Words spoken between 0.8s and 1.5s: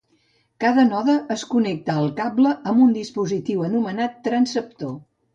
node es